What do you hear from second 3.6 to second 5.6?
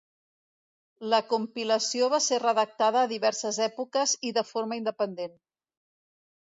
èpoques i de forma independent.